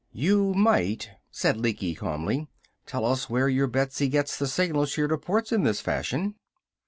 [0.15, 2.47] "You might," said Lecky calmly,
[2.87, 6.33] "tell us from where your Betsy gets the signal she reports in this fashion."